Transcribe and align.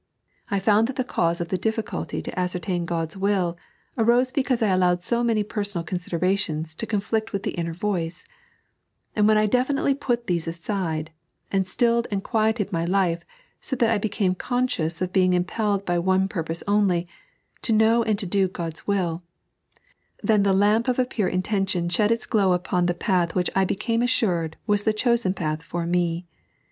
I 0.49 0.57
found 0.57 0.87
that 0.87 0.95
Uie 0.95 1.05
cause 1.05 1.39
of 1.41 1.49
the 1.49 1.59
difficulty 1.59 2.23
to 2.23 2.39
ascertain 2.39 2.85
God's 2.87 3.15
will 3.15 3.55
arose 3.95 4.31
because 4.31 4.63
I 4.63 4.69
allowed 4.69 5.03
so 5.03 5.23
many 5.23 5.43
personal 5.43 5.85
considerations 5.85 6.73
to 6.73 6.87
conflict 6.87 7.31
with 7.31 7.43
the 7.43 7.51
inner 7.51 7.75
voice; 7.75 8.25
and 9.15 9.27
when 9.27 9.37
I 9.37 9.45
definitely 9.45 9.93
put 9.93 10.25
these 10.25 10.47
aside, 10.47 11.11
and 11.51 11.69
stilled 11.69 12.07
and 12.09 12.23
quieted 12.23 12.71
my 12.71 12.83
life 12.83 13.23
so 13.59 13.75
that 13.75 13.91
I 13.91 13.99
became 13.99 14.33
conscious 14.33 15.03
of 15.03 15.13
being 15.13 15.33
impelled 15.33 15.85
by 15.85 15.99
one 15.99 16.27
purpose 16.27 16.63
only— 16.67 17.07
to 17.61 17.71
know 17.71 18.01
and 18.01 18.17
to 18.17 18.25
do 18.25 18.47
God's 18.47 18.87
will— 18.87 19.21
then 20.23 20.41
the 20.41 20.51
lamp 20.51 20.87
of 20.87 20.97
a 20.97 21.05
pure 21.05 21.29
intention 21.29 21.89
shed 21.89 22.09
its 22.11 22.25
glow 22.25 22.53
upon 22.53 22.87
the 22.87 22.95
path 22.95 23.35
which 23.35 23.51
I 23.55 23.65
became 23.65 24.01
assured 24.01 24.57
was 24.65 24.83
the 24.83 24.93
chosen 24.93 25.35
path 25.35 25.61
for 25.61 25.85
me. 25.85 26.25